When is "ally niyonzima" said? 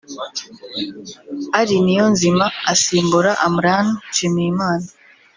1.59-2.45